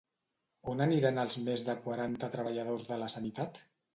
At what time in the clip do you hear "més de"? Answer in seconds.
1.49-1.75